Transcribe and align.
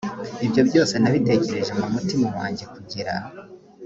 ibyo 0.45 0.61
byose 0.69 0.93
nabitekereje 0.97 1.71
mu 1.79 1.85
mutima 1.93 2.27
wanjye 2.37 2.63
kugira 2.73 3.13